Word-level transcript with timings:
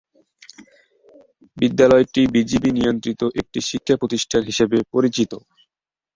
বিদ্যালয়টি 1.57 2.21
বিজিবি 2.33 2.69
নিয়ন্ত্রিত 2.73 3.21
একটি 3.41 3.59
শিক্ষা 3.69 3.95
প্রতিষ্ঠান 4.01 4.41
হিসাবে 4.49 4.77
পরিচিত। 4.93 5.31